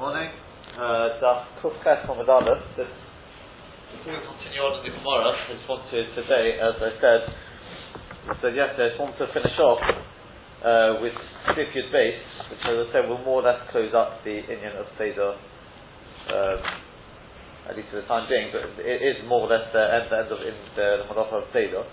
[0.00, 0.30] morning.
[0.80, 2.64] Uh, Daf Kufkas Hamadalef.
[2.72, 7.20] Before we continue on in the Gemara, I just want to today, as I said,
[8.24, 9.84] I said yesterday, I just want to finish off
[10.64, 11.12] uh, with
[11.52, 12.16] Sif Yud Beis,
[12.48, 15.36] which, as I said, will more or less close up the Indian of Seder,
[16.32, 16.58] um,
[17.68, 20.16] at least for the time being, but it is more or less the end, the
[20.16, 21.84] end of in the, the of Seder.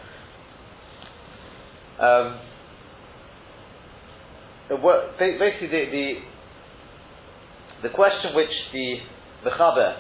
[2.00, 2.40] Um,
[5.20, 6.37] basically, the, the
[7.84, 8.98] the question which the
[9.46, 9.98] Mechaber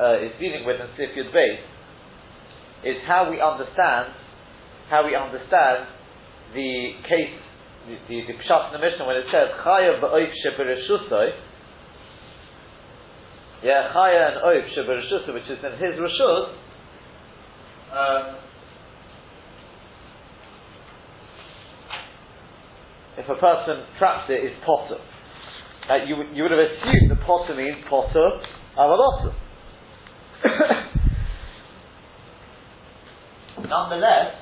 [0.00, 1.58] uh, is dealing with in Sif Yud Beis
[2.84, 4.14] is how we understand
[4.88, 5.86] how we understand
[6.54, 7.34] the case
[7.86, 11.30] the, the, the Pshat in the Mishnah when it says Chaya v'oif shebereshusai
[13.62, 16.54] yeah Chaya and oif shebereshusai which is in his Rishus
[17.92, 18.36] um,
[23.18, 24.98] if a person traps it is potter
[25.90, 28.40] uh, you, you would have assumed that potter means potter
[28.78, 29.34] avalotter.
[33.68, 34.34] Nonetheless,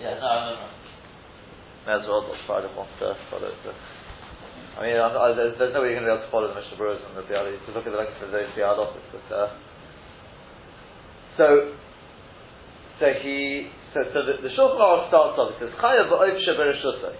[0.00, 0.68] yeah, no, no, no.
[1.86, 3.54] May as well, want to follow it.
[4.74, 6.48] I mean, I'm, I, there's, there's no way you're going to be able to follow
[6.48, 9.26] the Mishnah Berurah and the Biali to look at the length of the Biali but
[9.30, 9.54] uh,
[11.36, 11.74] so
[12.98, 15.54] so he so so the, the Shulchan Aruch starts off.
[15.54, 17.14] It says Chayav v'oif shebereshusay.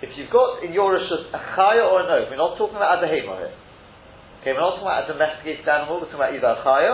[0.00, 3.04] If you've got in your rishus a chaya or a no, we're not talking about
[3.04, 3.54] a behema here.
[4.40, 6.92] Okay, we're not talking about a domesticated animal, we're talking about either a chaya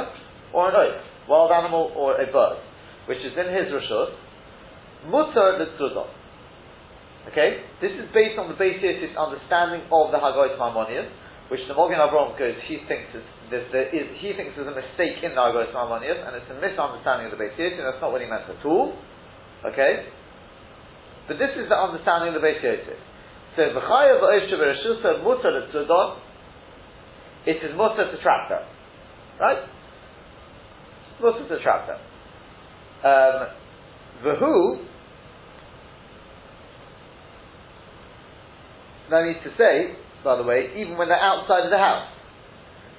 [0.50, 0.98] or an oak,
[1.30, 2.58] wild animal or a bird,
[3.06, 4.10] which is in his rishus,
[5.06, 6.10] mutter l'tzudot.
[7.30, 11.10] Okay, this is based on the basis understanding of the Hagoyt Maimonides,
[11.50, 15.22] which the Mogen Avraham goes, he thinks is, there is, he thinks there's a mistake
[15.22, 18.18] in the Hagoyt Maimonides, and it's a misunderstanding of the basis, and that's not what
[18.18, 18.98] he meant at all.
[19.62, 20.10] Okay,
[21.28, 22.98] but this is the understanding of the Beis Yosef.
[23.56, 26.18] So v'chayav v'oisha v'reshusa mutar l'tzudon,
[27.46, 28.62] it is mutar to trap them.
[29.40, 29.62] Right?
[31.20, 31.98] Mutar to trap them.
[33.04, 33.48] Um,
[34.24, 34.84] v'hu,
[39.10, 42.08] no need to say, by the way, even when they're outside of the house.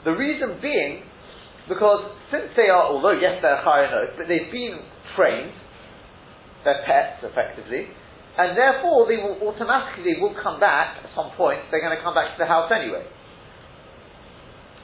[0.05, 1.03] The reason being,
[1.67, 4.79] because since they are, although yes they're chayanot, but they've been
[5.15, 5.51] trained,
[6.63, 7.87] they're pets effectively,
[8.37, 11.65] and therefore they will automatically they will come back at some point.
[11.73, 13.05] They're going to come back to the house anyway.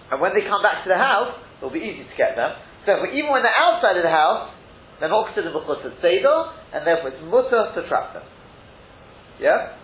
[0.10, 2.58] And when they come back to the house, it'll be easy to get them.
[2.86, 4.52] So even when they're outside of the house,
[5.00, 8.26] they're not considered mukhtas seder, and therefore it's mutter to trap them.
[9.42, 9.78] Yeah.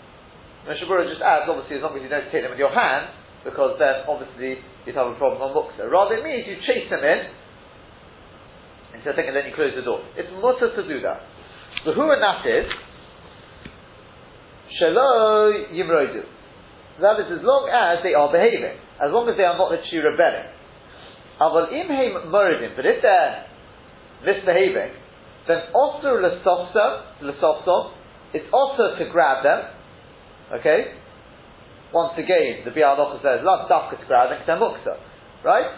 [0.68, 3.10] Mishnah Berurah just adds, obviously, as long as you don't take them with your hand,
[3.48, 5.88] because then obviously you'd have a problem on muksa.
[5.88, 7.20] Rather, it means you chase them in,
[9.00, 10.04] instead of thinking then you close the door.
[10.20, 11.24] It's mutter to do that.
[11.88, 12.68] So who and that is,
[14.82, 16.24] Shelo Yimrodu.
[17.02, 20.04] That is as long as they are behaving, as long as they are not literally
[20.04, 20.52] rebelling.
[21.40, 23.48] Aval imheim moridim, but if they're
[24.26, 24.92] misbehaving,
[25.48, 27.92] then also lesofsom,
[28.34, 29.64] it's also to grab them.
[30.60, 30.94] Okay?
[31.94, 34.62] Once again, the Bial says, love dafka to grab them.
[35.44, 35.72] Right?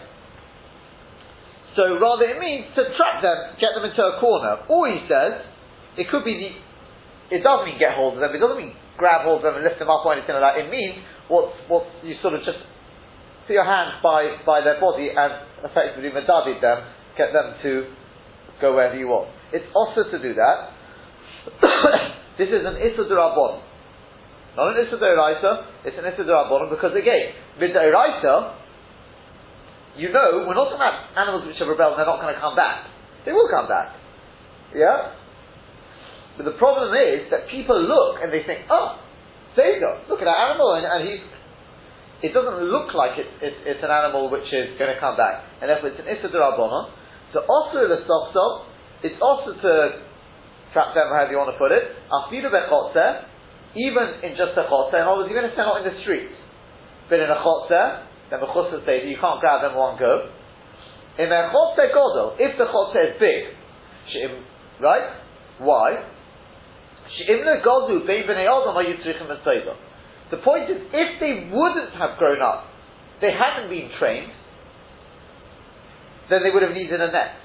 [1.76, 4.66] So rather it means to trap them, get them into a corner.
[4.68, 5.40] Or he says,
[5.96, 6.50] it could be the
[7.32, 8.30] it doesn't mean get hold of them.
[8.36, 10.60] It doesn't mean grab hold of them and lift them up or anything like that.
[10.60, 11.00] It means
[11.32, 12.60] what what you sort of just
[13.48, 15.32] put your hands by by their body and
[15.64, 16.84] effectively medadid them,
[17.16, 17.88] get them to
[18.60, 19.32] go wherever you want.
[19.50, 20.76] It's also to do that.
[22.38, 23.08] this is an issa
[24.52, 25.00] not an issa
[25.84, 26.24] It's an issa
[26.68, 28.60] because again, midoraisa,
[29.96, 32.40] you know, we're not talking about animals which have rebelled and they're not going to
[32.40, 32.88] come back.
[33.24, 33.96] They will come back.
[34.74, 35.21] Yeah?
[36.36, 39.00] But the problem is that people look and they think, oh,
[39.56, 41.22] there you go, look at that animal, and, and he's.
[42.22, 45.42] It doesn't look like it, it, it's an animal which is going to come back,
[45.58, 48.70] and therefore it's an issa So also the soft
[49.02, 49.72] it's also to
[50.70, 51.90] trap them, however you want to put it.
[52.06, 53.26] Afidu bechotzer,
[53.74, 55.02] even in just a chotzer.
[55.02, 56.30] In other words, going to send out in the street,
[57.10, 60.30] but in a chotzer, then the chotzer says you can't grab them one go.
[61.18, 63.50] In a chotzer godel, if the chotzer is big,
[64.80, 65.18] right?
[65.58, 66.11] Why?
[70.32, 72.64] The point is, if they wouldn't have grown up,
[73.20, 74.32] they hadn't been trained,
[76.30, 77.36] then they would have needed a net.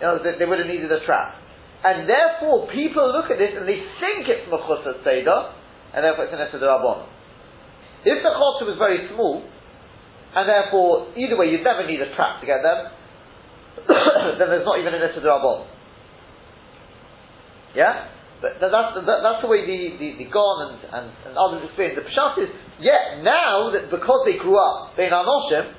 [0.00, 1.40] You know, they, they would have needed a trap.
[1.84, 5.54] And therefore, people look at this and they think it's Mechusat Seder,
[5.94, 6.60] and therefore it's an Esed
[8.04, 9.42] If the Chotzer was very small,
[10.36, 12.92] and therefore, either way, you'd never need a trap to get them,
[14.38, 15.24] then there's not even an Esed
[17.74, 18.17] Yeah?
[18.38, 21.98] But that's, that, that's the way the, the, the Gon and, and, and others explain.
[21.98, 25.74] The Pshat is, yeah, now that because they grew up, they're Anoshim,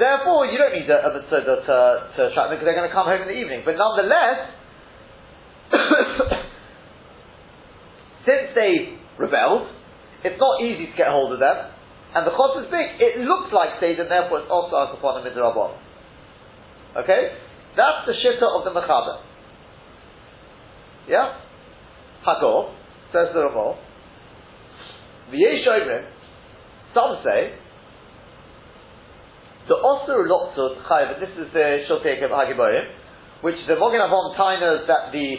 [0.00, 1.76] therefore you don't need a, a mitzvah to, to,
[2.16, 3.68] to trap them because they're going to come home in the evening.
[3.68, 4.48] But nonetheless,
[8.24, 9.68] since they rebelled,
[10.24, 11.68] it's not easy to get hold of them,
[12.16, 15.76] and the chos is big, it looks like Seder, therefore it's also upon a midrabon.
[16.96, 17.36] Okay?
[17.76, 19.20] That's the shitta of the Mechaber.
[21.08, 21.43] Yeah?
[22.26, 22.72] Hagor,
[23.12, 23.76] says the Ramah.
[25.30, 26.04] V'yesh Omrim,
[26.92, 27.54] some say,
[29.68, 32.84] the Osir Lotzot Chayav, this is the Shotek of Hagiborim,
[33.40, 35.36] which the Mogen Avon Taina that the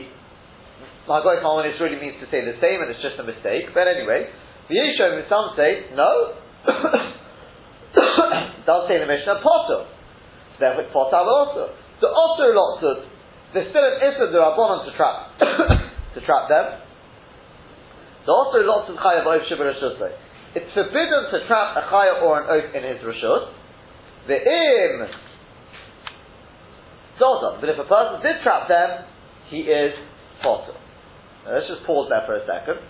[1.07, 4.29] Hagoy Kalmanis really means to say the same and it's just a mistake, but anyway,
[4.69, 6.33] V'yesh Omrim, some say, no,
[8.65, 9.85] does say the Mishnah, Potter.
[10.59, 11.69] Therefore it's Potter also.
[12.01, 13.05] The Osir Lotzot,
[13.53, 15.31] there's still an Issa the Rabbanon to trap.
[16.15, 16.81] To trap them.
[18.25, 20.12] The also lots of chaya oif shibarashusay.
[20.56, 23.51] It's forbidden to trap a chaya or an oaf in his rashut.
[24.27, 25.07] The im
[27.19, 27.62] Sodom.
[27.62, 29.06] But if a person did trap them,
[29.51, 29.94] he is
[30.41, 30.73] potter.
[31.45, 32.81] Let's just pause there for a second.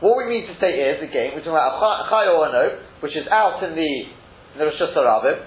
[0.00, 2.72] What we mean to say is, again, we're talking about a chaya or an oaf,
[3.00, 3.92] which is out in the,
[4.52, 5.46] in the Rashus Harabim,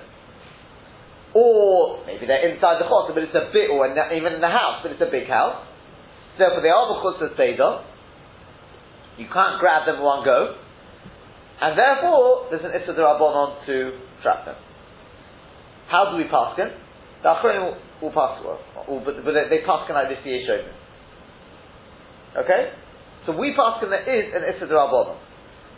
[1.35, 4.41] or maybe they're inside the chosser, but it's a bit, or in the, even in
[4.41, 5.66] the house, but it's a big house.
[6.37, 7.83] Therefore, they are b'chutz seder.
[9.17, 10.53] You can't grab them one go,
[11.61, 14.55] and therefore there's an issa on to trap them.
[15.89, 16.69] How do we pass them?
[17.25, 18.61] The achronim will, pass well,
[19.01, 20.69] but, but they, they pass like this yeshon.
[22.37, 22.77] Okay,
[23.25, 25.17] so we pass them there is an issa on.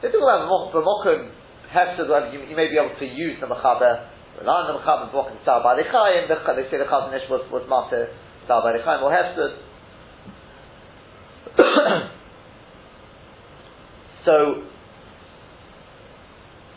[0.04, 1.32] They talk about b'mokum
[1.72, 4.04] hefsed, you, you may be able to use the mechaber.
[4.36, 6.28] Rely on the mechaber b'mokum sal by the chayim.
[6.28, 8.12] They say the chazon was was mater
[8.52, 9.69] sal by or hefsed.
[14.30, 14.62] So,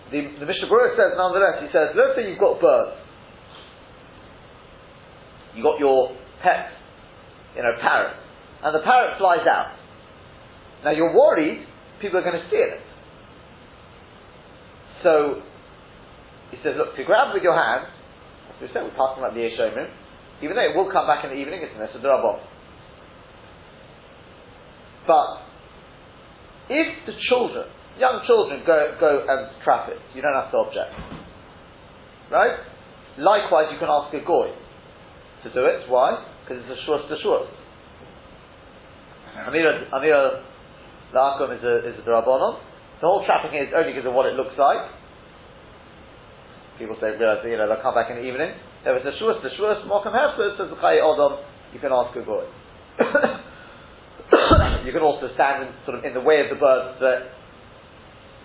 [0.08, 2.96] the, the Mishnah Berurah says, nonetheless, he says, let's say you've got birds.
[5.54, 6.72] You've got your pet,
[7.54, 8.16] you know, parrot,
[8.64, 9.76] and the parrot flies out.
[10.82, 11.66] Now you're worried
[12.00, 12.80] people are going to steal it.
[15.02, 15.42] So,
[16.50, 17.92] he says, look, to grab with your hands,
[18.48, 19.92] as we said, we're passing like the Yeshomim,
[20.40, 22.40] even though it will come back in the evening, it's an Esadrabon.
[25.06, 25.51] But
[26.68, 27.66] if the children,
[27.98, 30.92] young children, go, go and trap it, you don't have to object.
[32.30, 32.56] Right?
[33.18, 34.48] Likewise, you can ask a goy
[35.44, 35.88] to do it.
[35.90, 36.22] Why?
[36.42, 37.48] Because it's a short to short.
[39.36, 40.42] Amira, Amira
[41.14, 42.60] La'akum is a, is a drabonon.
[43.00, 44.88] The whole trapping is only because of what it looks like.
[46.78, 48.54] People say, realize, you know, they'll come back in the evening.
[48.86, 51.42] If it's a shurs, the shurs, mokum hefsed, says the chayi odom,
[51.74, 52.46] you can ask a goy.
[54.84, 57.20] you can also stand in, sort of in the way of the bird so that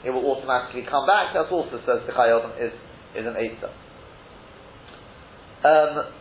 [0.05, 1.33] it will automatically come back.
[1.33, 2.73] That also says the Chayyodam is,
[3.15, 3.73] is an Eitzah.
[5.65, 6.13] Um,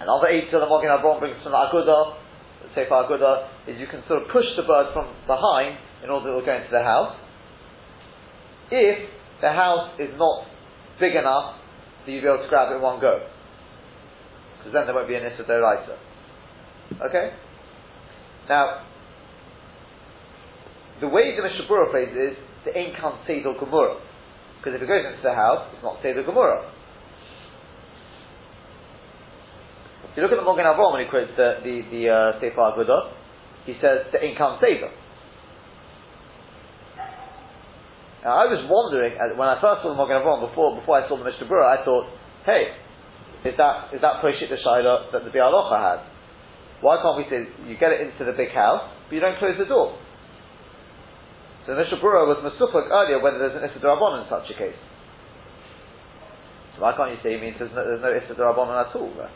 [0.00, 2.12] another Eitzah the Mogin Abram brings from the
[2.74, 6.36] Sefer is you can sort of push the bird from behind in order that it
[6.36, 7.16] will go into the house.
[8.70, 9.08] If
[9.40, 10.46] the house is not
[11.00, 11.56] big enough
[12.04, 13.26] that you'll be able to grab it in one go.
[14.58, 15.44] Because then there won't be an Issa
[17.08, 17.32] Okay?
[18.48, 18.84] Now,
[21.00, 21.42] the way the
[21.90, 24.00] phrases it is the ain't come Seder Gemurah.
[24.58, 26.70] Because if it goes into the house, it's not Seder Gemurah.
[30.10, 32.58] If you look at the Mogen Avram when he quotes the, the, the uh, Sefer
[32.58, 33.12] Agudah,
[33.66, 34.90] he says the ain't come Seder.
[38.24, 41.16] Now, I was wondering, when I first saw the Mogen Avram, before, before I saw
[41.16, 42.10] the Mishnah I thought,
[42.44, 42.74] hey,
[43.44, 46.17] is that, is that Proshit the Shaila that the Biur Halacha had?
[46.80, 49.58] Why can't we say you get it into the big house, but you don't close
[49.58, 49.98] the door?
[51.66, 54.78] So the Mishnah Berurah was Masufak earlier whether there's an Issa in such a case.
[56.76, 59.12] So why can't you say it means there's no, there's no at all?
[59.18, 59.34] Right?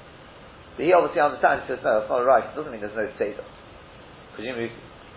[0.79, 2.47] But he obviously understands, he says, no, that's not right.
[2.47, 3.45] It doesn't mean there's no Seder.
[4.39, 4.73] Presumably,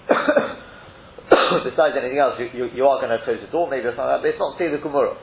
[1.71, 4.11] besides anything else, you, you, you are going to close the door, maybe or something
[4.11, 5.15] like that, but it's not Seder Gemurah.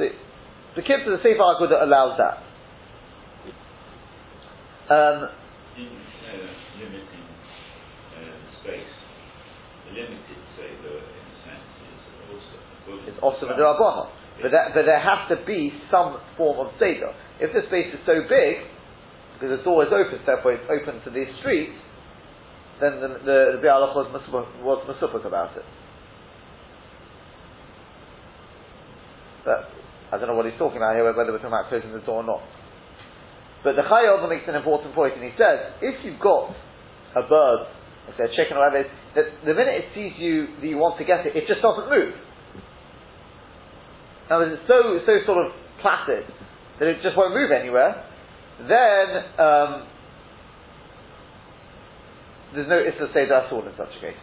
[0.00, 0.10] So,
[0.74, 2.47] the Kibbutz of the Sefer Agudah allows that.
[4.88, 5.28] Um,
[5.76, 6.48] in uh,
[6.80, 7.26] limiting
[8.16, 8.94] uh, space,
[9.84, 12.00] the limited Seder, in a sense, is
[12.32, 12.56] also
[13.04, 13.52] it's also the
[14.40, 17.12] But, that, but there has to be some form of Seder.
[17.36, 18.64] If the space is so big,
[19.36, 21.76] because the door is open, therefore it's open to the street,
[22.80, 24.08] then the, the, the Bialach was,
[24.64, 25.68] was Masufak about it.
[29.44, 29.68] But
[30.12, 32.22] I don't know what he's talking about here, whether we're talking about closing the door
[32.22, 32.40] or not.
[33.64, 36.54] But the Chayyim makes an important point, and he says, if you've got
[37.16, 37.66] a bird,
[38.16, 41.04] say a chicken or whatever, that the minute it sees you that you want to
[41.04, 42.14] get it, it just doesn't move.
[44.30, 46.24] Now, it's so so sort of placid
[46.78, 48.04] that it just won't move anywhere.
[48.60, 49.06] Then
[49.40, 49.86] um,
[52.54, 54.22] there's no Issa at all in such a case.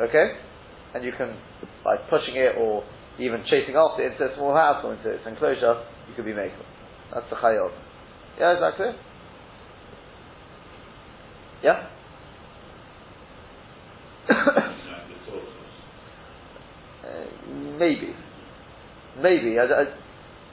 [0.00, 0.36] Okay,
[0.94, 1.36] and you can
[1.84, 2.84] by pushing it or
[3.18, 6.32] even chasing after it into a small house or into its enclosure, you could be
[6.32, 6.71] making.
[7.14, 7.72] That's the chayot.
[8.38, 8.96] Yeah, is that clear?
[11.62, 11.88] Yeah?
[17.04, 18.14] uh, maybe.
[19.20, 19.58] Maybe.
[19.58, 19.84] I, I,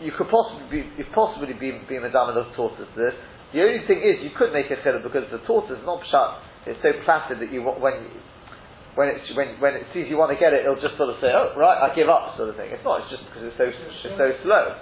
[0.01, 3.13] you could possibly be, you possibly be, be Madame of tortoise this.
[3.53, 6.39] The only thing is, you could make a chillah because the tortoise is not shut.
[6.67, 8.11] It's so placid that you when you,
[8.95, 11.15] when it when when it sees you want to get it, it'll just sort of
[11.23, 12.69] say, "Oh, right, I give up," sort of thing.
[12.69, 13.01] It's not.
[13.01, 14.75] It's just because it's so it's so slow.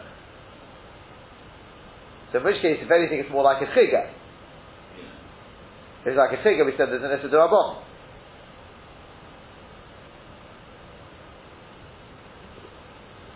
[2.32, 4.12] So in which case, if anything, it's more like a.
[6.02, 7.84] If it's like a figure, we said there's an Issa Durabon.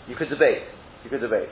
[0.07, 0.63] You could debate.
[1.03, 1.47] You could debate.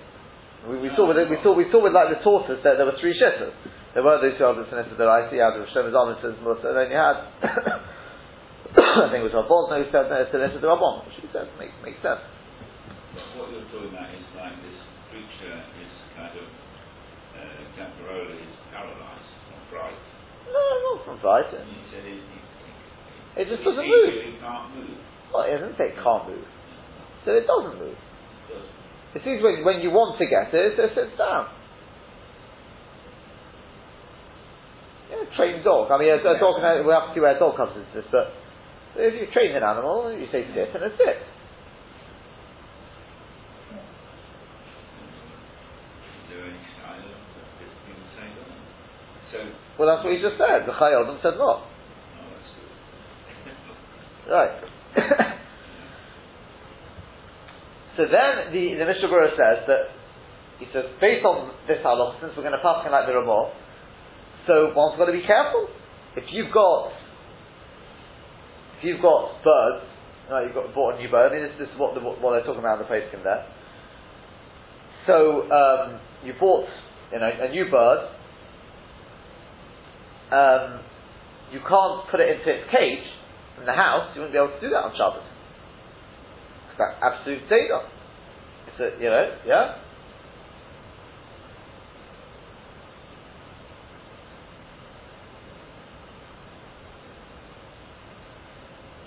[0.67, 3.00] We, we saw with we saw we saw with like the tortoise that there were
[3.00, 3.55] three shittas.
[3.96, 7.00] There were those held it's an Issa Duraisi, you had Rosh Hashanah and then you
[7.00, 7.17] had
[9.00, 11.72] I think it was Rabban who said that it's an Issa Durabon, which said makes
[11.81, 12.19] makes sense.
[13.39, 16.48] What you're talking about is like this creature is kind of
[17.79, 18.43] temporarily
[18.75, 20.00] paralyzed from fright.
[21.09, 21.53] No, not.
[21.53, 21.65] And
[23.37, 24.13] it, just doesn't move.
[24.13, 24.97] It can't move.
[25.33, 26.45] Well, it doesn't say it can't move.
[27.25, 27.97] So it doesn't move.
[29.15, 31.49] It seems when, when you want to get it, it sits down.
[35.09, 35.89] Yeah, trained dog.
[35.89, 38.05] I mean, a, a dog, we have to see where a dog comes into this,
[38.13, 38.29] but
[38.95, 41.25] if you train an animal, you say sit, and it sits.
[49.79, 50.67] Well, that's what he just said.
[50.67, 51.63] The Chayyim said not.
[54.27, 54.59] Right.
[57.95, 59.95] so then the, the Mishnah Berurah says that
[60.59, 63.55] he says based on this halach, since we're going to pass him like the Ramah,
[64.45, 65.69] so one's got to be careful.
[66.17, 66.91] If you've got
[68.79, 69.86] if you've got birds,
[70.29, 71.31] right, you've got bought a new bird.
[71.31, 73.48] I mean, this, this is what, the, what they're talking about in the posting there.
[75.07, 76.67] So um, you bought
[77.13, 78.18] you know a new bird
[80.31, 80.79] um,
[81.51, 83.05] you can't put it into its cage
[83.59, 85.25] in the house, you wouldn't be able to do that on Shabbos.
[86.69, 87.81] It's that absolute data.
[88.67, 89.75] It's a, you know, yeah?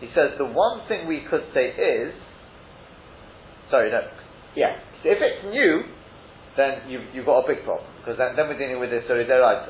[0.01, 2.13] He says the one thing we could say is,
[3.71, 4.01] sorry, no,
[4.57, 5.83] yeah, if it's new,
[6.57, 9.25] then you've, you've got a big problem, because then, then we're dealing with this, sorry,
[9.27, 9.69] they're right.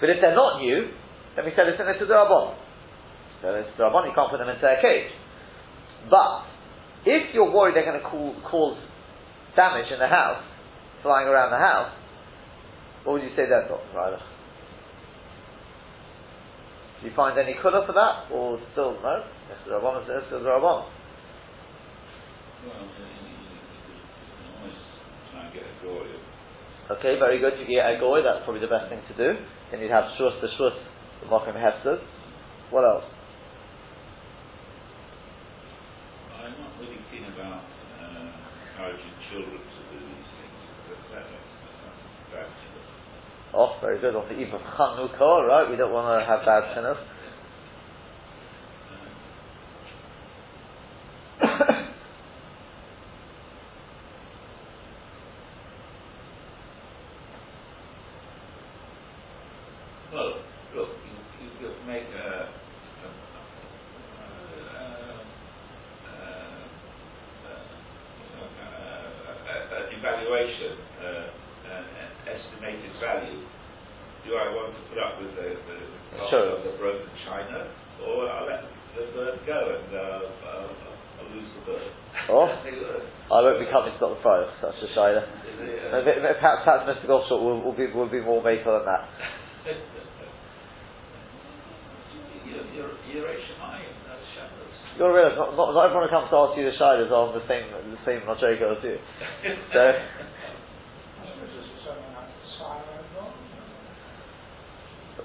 [0.00, 0.90] But if they're not new,
[1.36, 2.54] then we said it's an Rabban.
[3.42, 5.12] So it's Rabban, you can't put them into a cage.
[6.10, 6.44] But
[7.04, 8.08] if you're worried they're going to
[8.48, 8.78] cause
[9.54, 10.42] damage in the house,
[11.02, 11.92] flying around the house,
[13.04, 13.96] what would you say then, Dr.
[13.96, 14.20] Ryder?
[17.00, 19.24] Do you find any colour for that, or still no?
[19.48, 20.60] Yes, the Rabban is the Rabban.
[20.60, 20.90] Well,
[22.64, 22.90] you
[24.42, 24.74] can always
[25.30, 26.08] try and get a goy
[26.86, 27.58] Okay, very good.
[27.58, 29.38] You get a goy, that's probably the best thing to do.
[29.70, 30.78] Then you'd have shus the shus,
[31.18, 31.98] the mokim hefsed.
[32.70, 33.04] What else?
[36.38, 37.66] I'm not really keen about
[37.98, 38.30] uh,
[38.70, 40.56] encouraging children to do these things.
[43.52, 44.14] Oh, very good.
[44.14, 45.66] On the eve of Chanukah, right?
[45.70, 46.98] We don't want to have bad sinners.
[74.36, 75.56] Perhaps Mr.
[79.46, 81.90] Goldshot will, will, lose the bird.
[82.28, 82.46] Oh.
[83.32, 85.24] I won't be, coming to not the fire of such a shiner.
[85.90, 87.10] Perhaps that's the Mr.
[87.10, 89.08] Golfshot will be more maple than that.
[94.96, 97.12] You've got to realise, not, not, not, everyone who comes to ask you the Shilas
[97.12, 98.96] are on the same the same Machogo as you.
[99.76, 99.92] So,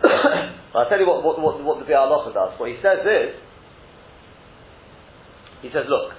[0.75, 2.59] I'll tell you what, what, what, what the Biur Halacha does.
[2.59, 3.35] What he says is,
[5.61, 6.13] he says, look,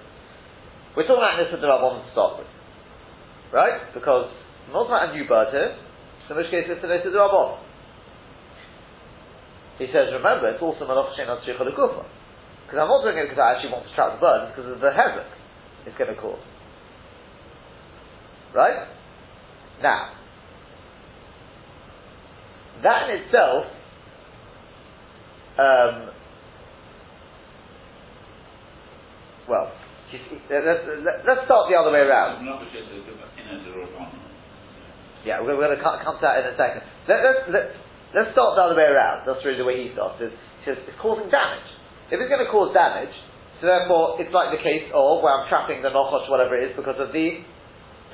[0.97, 2.51] We're talking about Nissa Rabban to start with.
[3.53, 3.93] Right?
[3.95, 4.31] Because
[4.73, 5.77] not about a new bird here,
[6.31, 7.59] in which case it's a Nissa Rabban.
[9.79, 12.05] He says, remember, it's also Malach Shein Tzricha L'Kufa.
[12.67, 14.81] Because I'm not doing it because I actually want to trap the bird, because of
[14.81, 15.29] the hezek
[15.87, 16.41] it's going to cause.
[18.55, 18.87] Right?
[19.83, 20.15] Now,
[22.83, 23.67] that in itself
[25.53, 26.09] um,
[29.49, 29.69] well,
[30.49, 30.85] let's,
[31.29, 32.41] let's start the other way around.
[35.25, 36.83] Yeah, we're going to come to that in a second.
[37.07, 37.65] Let, us let,
[38.17, 39.29] let's start the other way around.
[39.29, 40.19] That's really the way he starts.
[40.19, 40.33] He
[40.65, 41.69] says it's causing damage.
[42.11, 43.13] If it's going to cause damage,
[43.61, 46.77] so therefore it's like the case of where I'm trapping the nochosh, whatever it is,
[46.77, 47.45] because of the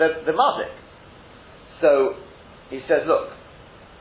[0.02, 0.74] the, the mazik.
[1.80, 2.18] So
[2.70, 3.37] he says, look,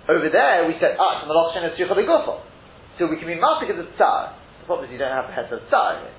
[0.07, 1.67] over there we said, ah, it's a malach shen
[2.97, 4.35] So we can be mazik as a tsar.
[4.63, 6.15] The problem is you don't have the head of tsar here.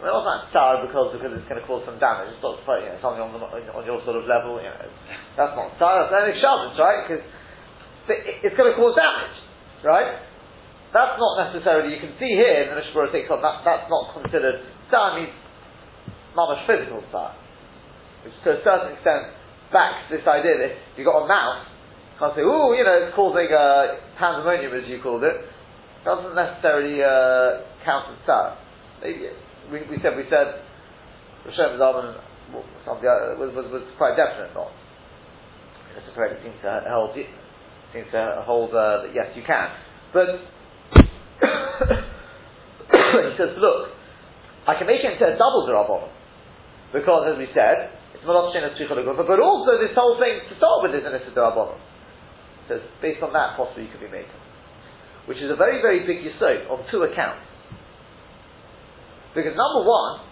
[0.00, 2.32] We're not saying tsar because, because it's going to cause some damage.
[2.32, 3.40] It's not you know, something on, the,
[3.76, 4.56] on your sort of level.
[4.56, 4.88] You know,
[5.36, 6.08] that's not tsar.
[6.08, 7.04] That's only shabbos, right?
[7.04, 7.24] Because
[8.08, 9.36] it's going to cause damage,
[9.84, 10.24] right?
[10.96, 14.16] That's not necessarily, you can see here in the Mishmur takes on, that, that's not
[14.16, 15.30] considered, tsar means
[16.34, 17.36] mamash physical tsar.
[18.24, 19.36] Which to a certain extent
[19.70, 21.68] backs this idea that if you've got a mouse,
[22.20, 25.40] can't say, ooh, you know, it's causing uh, pandemonium as you called it.
[26.04, 28.60] Doesn't necessarily uh, count as tsar.
[29.00, 29.32] Maybe,
[29.72, 30.60] we, we said, we said,
[31.48, 32.20] Rishon Zalman
[32.52, 34.68] was, was, was quite definite not.
[35.96, 36.12] Mr.
[36.44, 39.72] Seems to hold, seems to hold uh, that yes, you can.
[40.12, 40.44] But
[43.32, 43.96] he says, look,
[44.68, 46.12] I can make it into a double Zerabon.
[46.92, 50.92] Because, as we said, it's Malach Shen but also this whole thing, to start with,
[50.94, 51.89] is an Issa He
[52.70, 54.38] says, based on that, possibly you could be making.
[55.26, 57.42] Which is a very, very big Yisod on two accounts.
[59.34, 60.22] Because number one,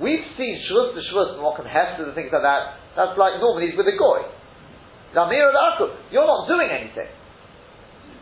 [0.00, 3.72] we've seen Shvus to Shvus and Mokum Hester and things like that, that's like normally
[3.72, 4.28] with a Goy.
[5.16, 7.08] Zamir al you're not doing anything.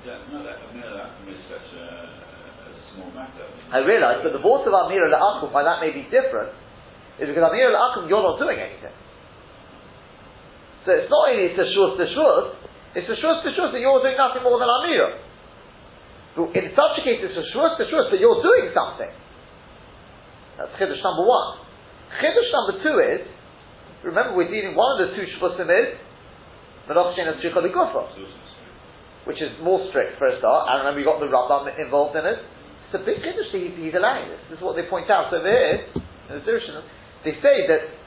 [0.06, 2.10] No, that, no, that is such a
[3.70, 6.50] I realize, but the voice of Amir al why that may be different,
[7.22, 8.94] is because Amir al you're not doing anything.
[10.84, 12.59] So it's not only it's a shus to shus,
[12.94, 15.22] it's a shus to shus that you're doing nothing more than Amir.
[16.34, 19.10] But in such a case, it's a shus to shus that you're doing something.
[20.58, 21.62] That's chiddush number one.
[22.18, 23.22] Chiddush number two is,
[24.02, 25.94] remember we're dealing, one of the two shvusim is,
[29.24, 32.26] which is more strict for a start, and then we got the Rambam involved in
[32.26, 32.42] it.
[32.90, 34.42] It's a big chiddush he's, he's allowing this.
[34.50, 36.82] This is what they point out over here in the.
[37.22, 37.99] They say that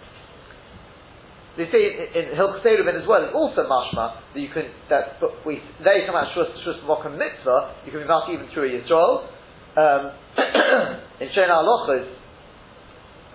[1.57, 5.61] they say in, in Hilchot as well, it's also mashma that you can that we
[5.85, 7.75] they come out shus shus mitzvah.
[7.85, 9.29] You can be marked even through a yisrael.
[9.73, 10.13] Um,
[11.21, 12.09] in Shena Alochas,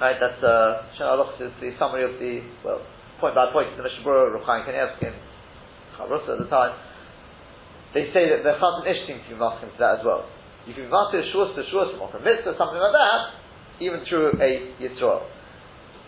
[0.00, 0.18] right?
[0.18, 2.82] That's uh, Shena is the summary of the well
[3.20, 5.18] point by point in the Mishnah Berurah, Rav Chaim Kanievsky and
[5.98, 6.78] Chavrusa at the time.
[7.94, 10.26] They say that the Chazon Ish seems to be marking to that as well.
[10.66, 13.20] You can to a shus to shus, or mitzvah, something like that,
[13.80, 14.50] even through a
[14.82, 15.22] Yisrael.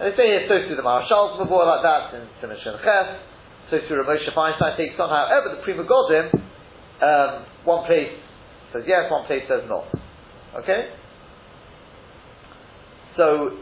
[0.00, 3.20] And they say it's so through the Maharshal before like that, in Simishan Ches,
[3.70, 5.10] so through Moshe Feinstein takes on.
[5.10, 6.32] However, the Pri Megadim,
[7.02, 8.08] um, one place
[8.72, 9.84] says yes, one place says not.
[10.62, 10.88] Okay?
[13.16, 13.58] So,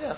[0.00, 0.16] yeah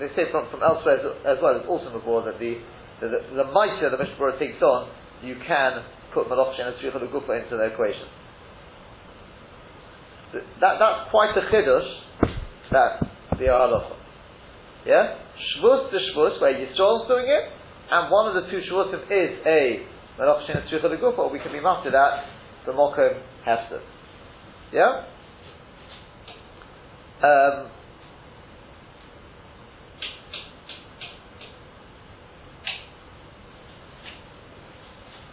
[0.00, 2.56] they say from, from elsewhere as, as well, it's also before that the
[3.00, 4.88] the, the, the mitre the Mishnah takes on,
[5.22, 5.82] you can
[6.14, 8.06] put Malach and Tzricha Gufa into the equation.
[10.60, 11.88] That, that's quite a chiddush,
[12.70, 13.00] that
[13.32, 13.96] the halacha.
[14.86, 15.18] Yeah?
[15.56, 17.52] Shvus to Shvus, where Yisrael's doing it,
[17.90, 19.86] and one of the two Shvusim is a
[20.20, 22.24] Malach and Tzricha Gufa, we can be mastered at
[22.66, 23.80] the Mokum Hester.
[24.72, 25.04] Yeah?
[27.22, 27.70] Um,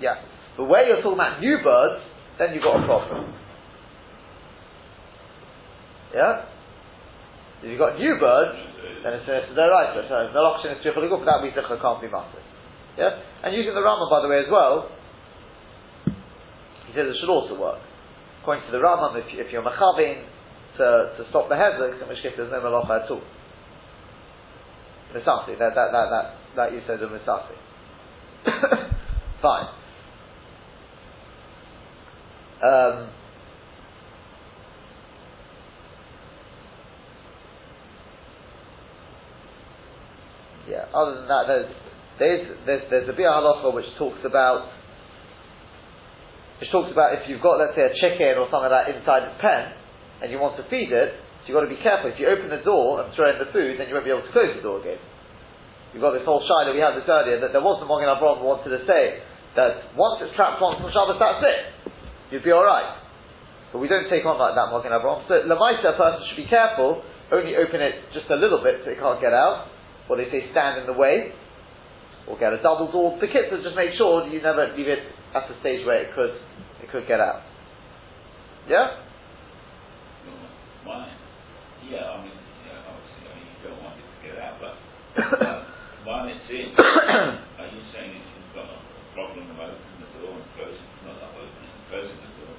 [0.02, 0.22] Yeah.
[0.58, 2.04] But where you're talking about new birds,
[2.40, 3.34] then you've got a problem.
[6.14, 6.46] Yeah?
[7.62, 8.58] If you've got new birds,
[9.04, 9.94] then it's a right.
[10.10, 12.46] So the loction is triple but that means it can't be mastered.
[12.98, 13.22] Yeah?
[13.44, 14.90] And using the Rama, by the way, as well,
[16.88, 17.82] he says it should also work.
[18.42, 20.26] According to the Rama, if, if you're machavin
[20.78, 23.22] to, to stop the hezek, in which case there's no malacha at all.
[25.14, 27.58] Misasi, that, that, that, that, that you said of Misasi.
[29.42, 29.68] Fine.
[32.58, 33.14] Um,
[40.66, 41.70] yeah, other than that, there's,
[42.18, 44.74] there's, there's, there's a Bia Halacha which talks about
[46.58, 49.30] which talks about if you've got, let's say, a chicken or something like that inside
[49.30, 49.78] its pen,
[50.26, 51.14] and you want to feed it,
[51.46, 52.10] so you've got to be careful.
[52.10, 54.26] If you open the door and throw in the food, then you won't be able
[54.26, 54.98] to close the door again.
[55.94, 58.10] You've got this whole shy that we had this earlier, that there was the Mogen
[58.10, 59.22] Avraham who wanted to say
[59.54, 61.87] that once it's trapped once on Shabbos, that's it.
[62.32, 63.04] You'd be alright.
[63.72, 65.28] But we don't take on like that Mogen Avraham.
[65.28, 68.92] So, Lamaisa, a person should be careful, only open it just a little bit so
[68.92, 69.68] it can't get out,
[70.10, 71.34] or they say stand in the way,
[72.28, 73.18] or get a double door.
[73.20, 75.00] The kids just make sure you never leave it
[75.36, 76.36] at the stage where it could
[76.84, 77.44] it could get out.
[78.68, 79.04] Yeah?
[80.84, 81.12] Why?
[81.88, 82.36] Yeah, I mean,
[82.68, 84.76] yeah, obviously, I mean, you don't want it to get out, but
[85.48, 85.60] um,
[86.04, 88.80] while it's in, are you saying if you've got a
[89.16, 92.56] problem of opening the door and closing, not that opening and closing the door,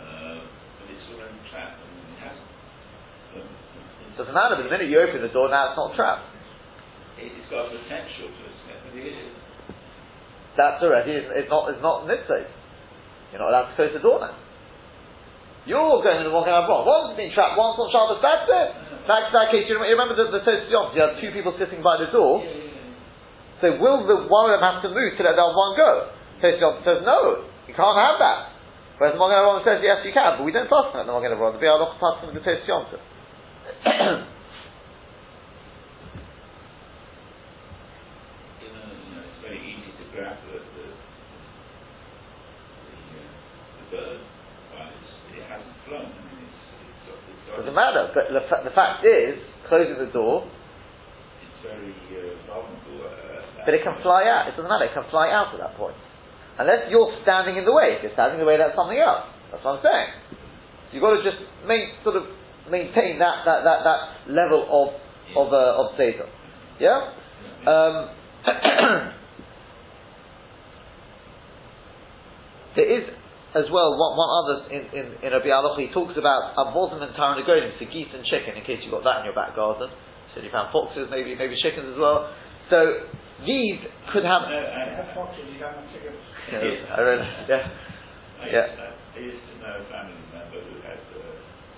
[0.00, 0.40] uh,
[0.80, 2.52] but it's already trapped, I mean, it hasn't.
[3.36, 6.26] Um, it's, Doesn't matter, but the minute you open the door, now it's not trapped.
[7.22, 9.30] it's got potential to escape, but it is.
[10.58, 12.50] That's already, it's, it's not, it's not mitzvah.
[13.30, 14.34] You're not allowed to close the door now.
[15.70, 16.82] You're going to walk out wrong.
[16.82, 18.70] One's been trapped, one's on Shabbos, that's it.
[19.08, 22.12] That's that case, you remember, the, the Yom, you had two people sitting by the
[22.12, 23.60] door, Yeah, yeah, yeah.
[23.64, 26.12] so will the one of them have to move to let the other one go?
[26.44, 28.38] Tosfos Yom says, no, you can't have that.
[29.00, 31.32] Whereas the Mogen Avraham says, yes, you can, but we don't pass on the Mogen
[31.32, 31.56] Avraham.
[31.56, 32.84] The Bialoch pass on the Tosfos Yom.
[47.58, 49.34] Doesn't matter, but the, fa- the fact is,
[49.66, 50.46] closing the door,
[51.42, 53.02] it's very uh, vulnerable.
[53.02, 54.46] Uh, but it can fly out.
[54.46, 55.96] It doesn't matter, it can fly out at that point.
[56.58, 57.98] Unless you're standing in the way.
[57.98, 59.26] If you're standing in the way, that's something else.
[59.50, 60.08] That's what I'm saying.
[60.30, 62.30] So you've got to just main, sort of
[62.70, 64.94] maintain that, that, that, that level of,
[65.36, 66.28] of, uh, of Seder.
[66.80, 67.12] Yeah?
[67.66, 68.10] Um,
[72.76, 73.08] there is
[73.56, 77.14] as well one, one other in, in, in Rabbi Aloch, he talks about avodim and
[77.16, 79.88] taranagonim, so geese and chicken, in case you've got that in your back garden.
[80.34, 82.28] So you found foxes, maybe maybe chickens as well.
[82.68, 83.08] So
[83.46, 83.80] these
[84.12, 84.44] could have.
[84.44, 86.20] No, I, have foxes, you don't have chickens.
[86.52, 87.68] Yeah, I read, yeah.
[88.40, 88.66] I, Yeah.
[88.68, 91.20] used, I, I used to know a family member who had uh,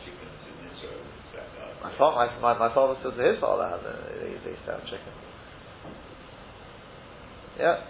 [0.02, 1.69] chickens in Israel in his backyard.
[1.82, 4.64] My, fa- my, my, my father said to his father had uh, they, they used
[4.68, 5.12] to have chicken.
[7.58, 7.84] Yeah.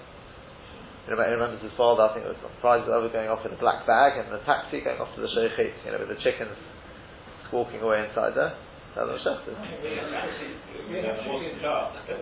[1.06, 3.44] He remem- he remembers his father, I think it was on Friday, ever going off
[3.46, 6.08] in a black bag and the taxi going off to the Sheikhit, you know, with
[6.14, 6.54] the chickens
[7.48, 8.54] squawking away inside there.
[8.96, 9.38] That was a.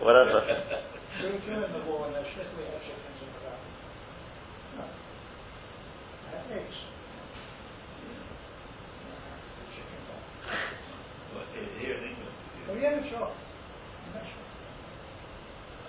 [0.05, 0.41] Whatever.
[0.41, 1.29] The.
[9.57, 10.23] The chicken farm.
[11.33, 12.15] What, here here in
[12.69, 12.77] England?
[12.77, 13.33] Oh, yeah, that's right.
[14.13, 14.49] That's right.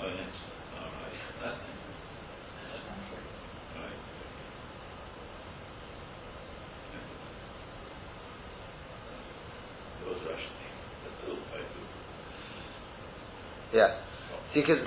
[0.01, 0.33] Oh, yes.
[0.77, 1.13] All right.
[3.77, 4.01] right.
[10.01, 10.55] It was Russian.
[11.05, 11.89] But still quite good.
[13.77, 14.01] Yeah.
[14.55, 14.83] See, because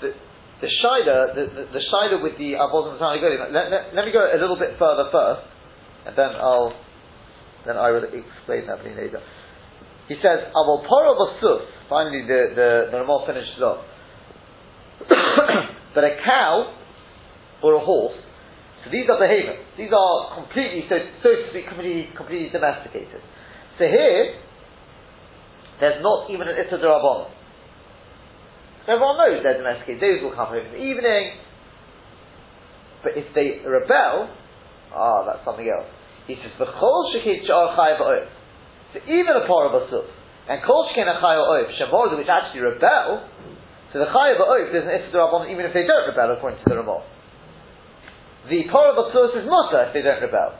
[0.00, 0.12] the,
[0.60, 4.12] the Shida, the, the, the Shida with the Avodim and Tanagolim, let, let, let me
[4.12, 5.42] go a little bit further first,
[6.06, 6.76] and then I'll,
[7.66, 9.22] then I will explain that later.
[10.08, 13.84] He says, Avol Poro Basus, finally the, the, the Ramah finishes off,
[15.94, 16.74] but a cow
[17.62, 18.16] or a horse,
[18.84, 23.20] so these are behemoths, these are completely, so, so to speak, completely, completely domesticated.
[23.78, 24.40] So here,
[25.80, 27.30] there's not even an Issa Rabbanon.
[28.88, 30.00] Everyone knows they're domesticated.
[30.00, 31.36] Those will come home in the evening.
[33.04, 34.32] But if they rebel,
[34.96, 35.86] ah, that's something else.
[36.26, 38.37] He says, "V'chol shekid she'ar chay v'oif."
[38.92, 40.08] So even a par of basuf,
[40.48, 43.28] and kol sheken a chay v'oif, shemor which actually rebel,
[43.92, 46.76] so the chay v'oif there's an derabon even if they don't rebel, according to the
[46.76, 47.04] Ramah.
[48.48, 50.56] The par of basuf is mutter if they don't rebel.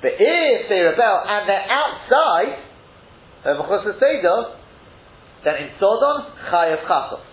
[0.00, 2.70] But if they rebel and they're outside,
[3.44, 4.56] of the Seder,
[5.44, 7.24] then in Sodom, chayav chasos.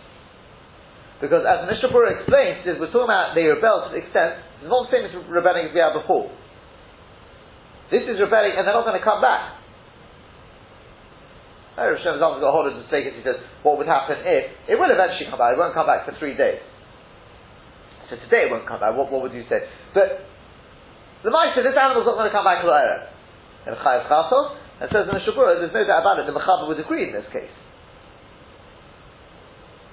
[1.20, 4.88] Because as Mishnah explains, is we're talking about they rebel to the extent, it's not
[4.88, 6.30] the same as rebelling as we had before.
[7.90, 9.58] This is rebelling and they're not going to come back.
[11.78, 14.76] Oh, Rosh Hashanah's got hold of the mistake he says, what would happen if, it
[14.82, 16.58] will eventually come back, it won't come back for three days.
[18.10, 19.62] So today it won't come back, what, what would you say?
[19.94, 20.26] But,
[21.22, 23.14] the mice this animal's not going to come back Erev.
[23.70, 26.66] And Chayav Chasos, and says in the Shabura, there's no doubt about it, the Mechaber
[26.66, 27.54] would agree in this case.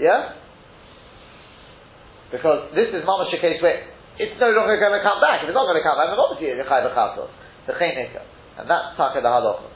[0.00, 0.40] Yeah?
[2.32, 3.86] Because this is mamash a case where
[4.18, 5.44] it's no longer going to come back.
[5.44, 7.30] If it's not going to come back, then obviously it's chayv chasos,
[7.68, 8.24] the chaynika,
[8.58, 9.68] and that's taka the halacha.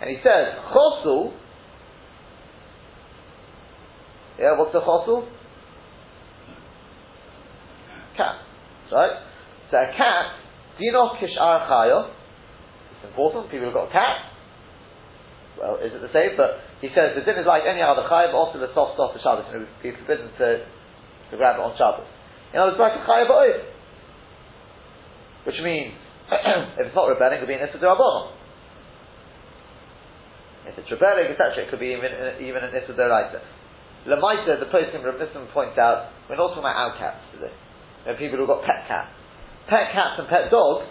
[0.00, 1.32] And he says chosu.
[4.38, 5.28] Yeah, what's the chosu?
[8.16, 8.36] Cat,
[8.90, 9.10] right?
[9.70, 10.40] So a cat
[10.80, 12.08] Dino kishar chayo.
[12.96, 13.52] It's important.
[13.52, 14.24] People have got cats.
[15.60, 16.40] Well, is it the same?
[16.40, 19.20] But he says the din is like any other chayav, also the soft stuff for
[19.20, 22.08] Shabbos, and it would be forbidden to, to grab it on Shabbos.
[22.56, 23.28] You know, it's like a chayav.
[25.44, 25.92] Which means,
[26.80, 27.76] if it's not rebelling, it could be an issa
[30.68, 32.10] If it's rebelling, etc., it could be even,
[32.44, 33.40] even an issa deraisa.
[34.08, 35.20] Lamaita, the person Rav
[35.52, 37.52] points out, we're not talking about our cats today.
[38.04, 39.12] There are people who've got pet cats.
[39.68, 40.88] Pet cats and pet dogs,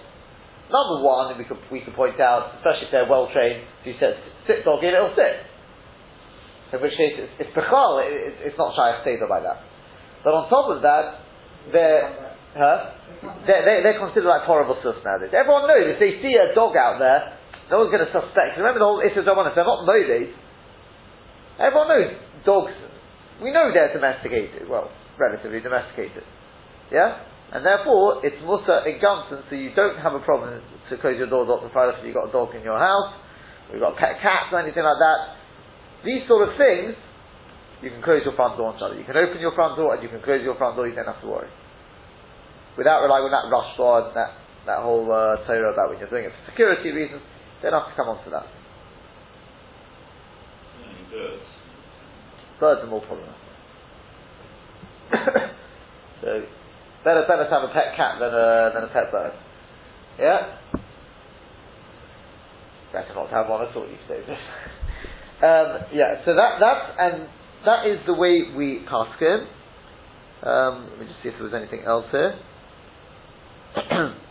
[0.69, 3.95] number one, we could, we could point out, especially if they're well trained, if you
[3.97, 5.45] said sit dog in, it'll sit.
[6.69, 9.65] In which case, it's, it's bechal, it, it's not shaykh seder by that.
[10.21, 11.25] But on top of that,
[11.73, 12.93] they're, huh?
[13.49, 15.33] They're, they're considered like horrible sus nowadays.
[15.33, 17.38] Everyone knows if they see a dog out there,
[17.69, 18.57] no one's going to suspect.
[18.57, 20.33] Remember the whole issue of if they're not modes,
[21.61, 22.11] everyone knows
[22.45, 22.73] dogs,
[23.41, 26.23] we know they're domesticated, well, relatively domesticated.
[26.91, 27.23] Yeah?
[27.53, 31.49] And therefore, it's musa in so you don't have a problem to close your door
[31.49, 33.17] off the fire if you've got a dog in your house,
[33.69, 35.19] or you've got pet cat or anything like that.
[36.05, 36.93] These sort of things,
[37.81, 38.97] you can close your front door on.
[38.97, 41.09] You can open your front door and you can close your front door, you don't
[41.09, 41.49] have to worry.
[42.77, 44.31] Without relying on that rush and that,
[44.69, 47.21] that whole uh, Torah about when you're doing it for security reasons,
[47.61, 48.47] don't have to come on to that.
[51.11, 51.43] Birds.
[52.59, 53.35] Birds are more problematic.
[56.21, 56.45] so,
[57.03, 59.33] better, better to have a pet cat than a, than a pet bird.
[60.19, 60.57] Yeah?
[62.93, 64.25] Better not to have one at all these days.
[65.41, 67.29] Um, yeah, so that that's and
[67.65, 69.47] that is the way we pass him.
[70.43, 72.37] Um, let me just see if there was anything else here.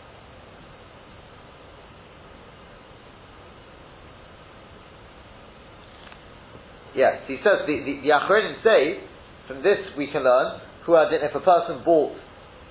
[6.99, 8.99] yes, he says the the, the Achronim say
[9.47, 12.11] from this we can learn who had if a person bought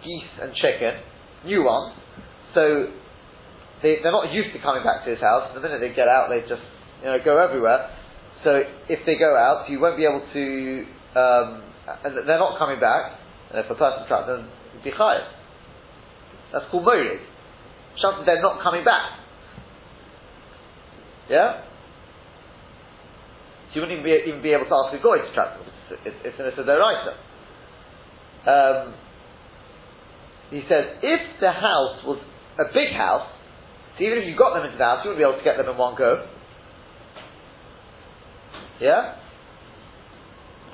[0.05, 1.01] geese and chicken,
[1.45, 1.97] new ones,
[2.55, 2.93] so
[3.83, 5.51] they, they're not used to coming back to his house.
[5.55, 6.63] The minute they get out, they just
[7.01, 7.89] you know go everywhere.
[8.45, 10.45] So if they go out, you won't be able to.
[11.17, 11.63] Um,
[12.27, 13.19] they're not coming back.
[13.51, 15.25] And if a person traps them, it'd be chayav.
[16.53, 17.21] That's called morid.
[18.27, 19.19] They're not coming back.
[21.29, 21.65] Yeah.
[23.69, 25.69] So you wouldn't even be, even be able to ask a goy to trap them.
[25.91, 26.65] It's, it's, it's an issa
[28.49, 28.95] um,
[30.51, 32.21] He says if the house was
[32.57, 33.29] a big house,
[33.97, 35.59] so even if you got them into the house, you wouldn't be able to get
[35.59, 36.25] them in one go.
[38.81, 39.19] Yeah?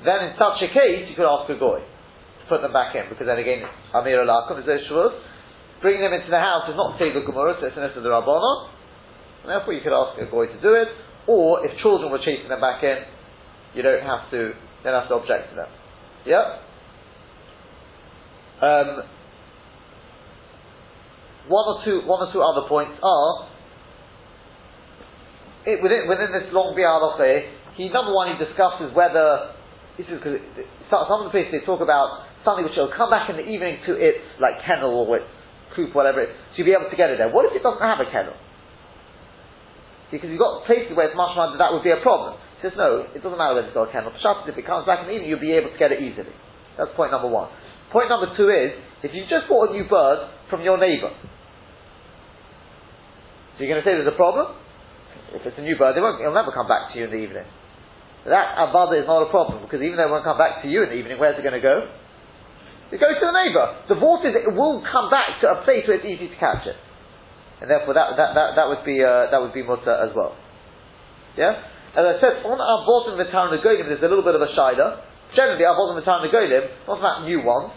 [0.05, 3.09] Then in such a case, you could ask a goy to put them back in,
[3.09, 5.17] because then again, Amir Alakum is Shvus.
[5.81, 8.69] Bringing them into the house is not Teva Gemara, so it's an the Rabbanon.
[9.43, 10.87] And therefore you could ask a goy to do it.
[11.27, 12.97] Or if children were chasing them back in,
[13.73, 15.67] you don't have to, you don't have to object to them.
[16.25, 16.59] Yeah?
[18.61, 19.03] Um,
[21.47, 23.49] one or two, one or two other points are
[25.65, 29.53] it, within, within this long bialoche, he number one he discusses whether
[29.97, 30.39] this is because
[30.89, 33.81] some of the places they talk about something which will come back in the evening
[33.85, 35.27] to its like kennel or its
[35.75, 37.29] coop, whatever it is, to be able to get it there.
[37.29, 38.37] What if it doesn't have a kennel?
[40.11, 42.37] Because you've got places where it's much more that would be a problem.
[42.61, 44.13] He says, no, it doesn't matter whether it's got a kennel.
[44.21, 46.33] Shabbos, if it comes back in the evening, you'll be able to get it easily.
[46.77, 47.49] That's point number one.
[47.91, 51.13] Point number two is, if you just bought a new bird from your neighbour,
[53.55, 54.51] so you're going to say there's a problem?
[55.31, 57.21] If it's a new bird, it won't, it'll never come back to you in the
[57.23, 57.47] evening.
[58.27, 60.83] That avada is not a problem because even though it won't come back to you
[60.83, 61.87] in the evening, where's it going to go?
[62.91, 63.85] It goes to the neighbour.
[63.89, 66.75] The it will come back to a place where it's easy to catch it,
[67.61, 70.35] and therefore that that, that, that would be uh, that would be mutter as well.
[71.37, 71.55] Yeah.
[71.95, 74.35] As I said, on our bottom of the town of Golim, there's a little bit
[74.35, 74.99] of a shida.
[75.31, 77.71] Generally, our bottom of the town of Golim, not about new ones.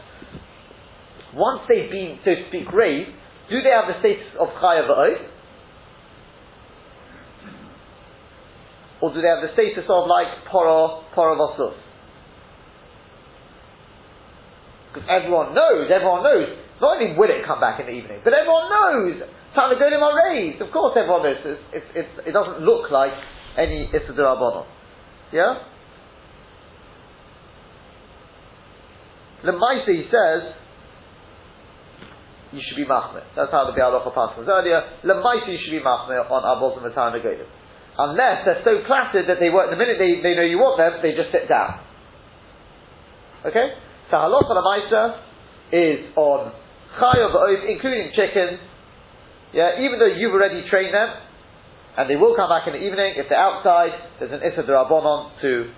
[1.34, 3.14] Once they've been, so to speak, raised,
[3.50, 4.90] do they have the status of chayav
[9.00, 11.78] Or do they have the status of like poro, porovosus?
[14.90, 18.32] Because everyone knows, everyone knows, not only will it come back in the evening, but
[18.32, 19.22] everyone knows,
[19.56, 20.60] Tanagolim are raised.
[20.60, 23.12] Of course everyone knows, it's, it's, it's, it doesn't look like
[23.56, 24.12] any Issa
[25.32, 25.62] Yeah?
[29.44, 30.54] Lemaisa, he says,
[32.52, 33.24] you should be machmir.
[33.36, 34.82] That's how the Biur Halacha passed was earlier.
[35.04, 37.46] Lemaisa, you should be machmir on Abos and Matan Negolim.
[37.98, 41.02] Unless they're so placid that they work, the minute they, they know you want them,
[41.02, 41.82] they just sit down.
[43.44, 43.74] Okay?
[44.10, 45.20] So halacha lamaisa
[45.72, 46.52] is on
[46.98, 48.58] chayav oath, including chickens.
[49.52, 51.08] Yeah, even though you've already trained them,
[51.96, 55.40] and they will come back in the evening, if they're outside, there's an issa derabonon
[55.42, 55.72] to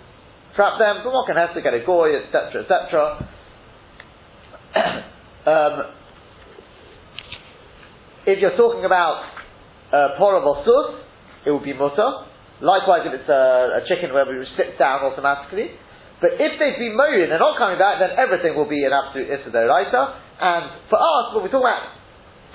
[0.57, 3.29] trap them, but one can have to get a goy, etc., etc.
[5.47, 6.01] um,
[8.27, 9.25] If you're talking about
[9.93, 11.01] uh, porov or sus,
[11.47, 12.29] it will be mutter.
[12.61, 15.73] Likewise, if it's a, a chicken where it sits down automatically.
[16.21, 18.93] But if they've been moed and they're not coming back, then everything will be an
[18.93, 21.97] absolute issa And for us, when we talk about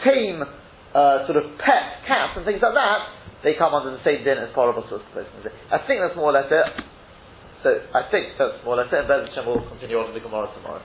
[0.06, 0.46] tame,
[0.96, 3.00] uh, sort of pet cats and things like that,
[3.44, 5.04] they come under the same din as porov or sus.
[5.70, 6.66] I think that's more or less it.
[7.62, 9.04] So I think that's more or less it.
[9.04, 10.82] And Bez will continue on in the Gemara tomorrow.